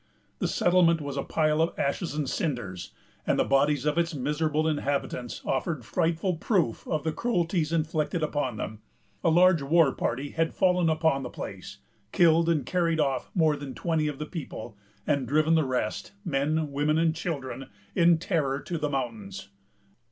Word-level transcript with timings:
The 0.39 0.47
settlement 0.47 0.99
was 0.99 1.15
a 1.15 1.21
pile 1.21 1.61
of 1.61 1.77
ashes 1.77 2.15
and 2.15 2.27
cinders, 2.27 2.91
and 3.27 3.37
the 3.37 3.43
bodies 3.45 3.85
of 3.85 3.99
its 3.99 4.15
miserable 4.15 4.67
inhabitants 4.67 5.43
offered 5.45 5.85
frightful 5.85 6.37
proof 6.37 6.87
of 6.87 7.03
the 7.03 7.11
cruelties 7.11 7.71
inflicted 7.71 8.23
upon 8.23 8.57
them. 8.57 8.79
A 9.23 9.29
large 9.29 9.61
war 9.61 9.91
party 9.91 10.31
had 10.31 10.55
fallen 10.55 10.89
upon 10.89 11.21
the 11.21 11.29
place, 11.29 11.77
killed 12.11 12.49
and 12.49 12.65
carried 12.65 12.99
off 12.99 13.29
more 13.35 13.55
than 13.55 13.75
twenty 13.75 14.07
of 14.07 14.17
the 14.17 14.25
people, 14.25 14.75
and 15.05 15.27
driven 15.27 15.53
the 15.53 15.63
rest, 15.65 16.13
men, 16.25 16.71
women, 16.71 16.97
and 16.97 17.13
children, 17.15 17.69
in 17.93 18.17
terror 18.17 18.59
to 18.59 18.79
the 18.79 18.89
mountains. 18.89 19.49